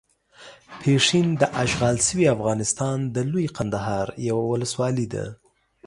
[0.81, 5.25] پشین داشغال شوي افغانستان د لويې کندهار یوه ولسوالۍ ده.